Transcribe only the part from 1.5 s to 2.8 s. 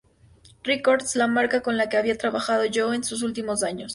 con la que había trabajado